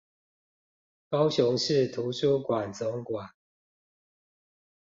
[1.11, 3.35] 高雄市圖書館總館